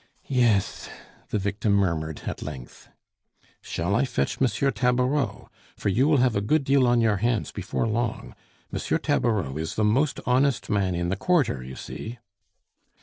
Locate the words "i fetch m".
3.93-4.47